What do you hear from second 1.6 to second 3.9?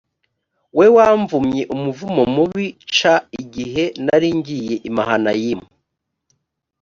umuvumo mubi c igihe